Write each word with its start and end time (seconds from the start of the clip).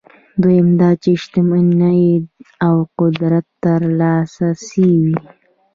دویم 0.41 0.69
دا 0.81 0.89
چې 1.03 1.11
شتمنۍ 1.21 2.03
او 2.67 2.75
قدرت 2.99 3.47
ته 3.63 3.73
لاسرسی 3.99 4.89
وي. 5.01 5.15